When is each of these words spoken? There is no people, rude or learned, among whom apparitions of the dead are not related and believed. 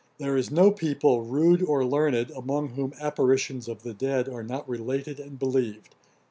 There 0.17 0.35
is 0.35 0.49
no 0.49 0.71
people, 0.71 1.21
rude 1.23 1.61
or 1.61 1.85
learned, 1.85 2.31
among 2.31 2.69
whom 2.69 2.91
apparitions 2.99 3.67
of 3.67 3.83
the 3.83 3.93
dead 3.93 4.27
are 4.27 4.41
not 4.41 4.67
related 4.67 5.19
and 5.19 5.37
believed. 5.37 5.93